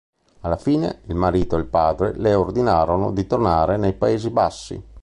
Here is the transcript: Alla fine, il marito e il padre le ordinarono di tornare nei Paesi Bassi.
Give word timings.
Alla 0.39 0.57
fine, 0.57 1.01
il 1.09 1.15
marito 1.15 1.55
e 1.55 1.59
il 1.59 1.67
padre 1.67 2.15
le 2.17 2.33
ordinarono 2.33 3.11
di 3.11 3.27
tornare 3.27 3.77
nei 3.77 3.93
Paesi 3.93 4.31
Bassi. 4.31 4.83